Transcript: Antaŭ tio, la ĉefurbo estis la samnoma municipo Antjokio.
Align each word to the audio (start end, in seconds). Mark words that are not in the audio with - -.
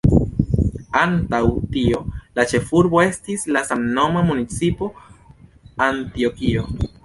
Antaŭ 1.01 1.41
tio, 1.75 1.99
la 2.41 2.45
ĉefurbo 2.53 3.03
estis 3.11 3.45
la 3.57 3.65
samnoma 3.69 4.27
municipo 4.33 4.93
Antjokio. 5.91 6.69